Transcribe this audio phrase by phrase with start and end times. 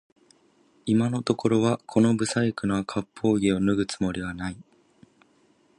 [0.87, 4.57] 今のところはこの不細工な割烹着を脱ぐつもりはない